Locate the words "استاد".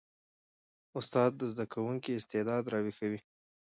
0.97-1.31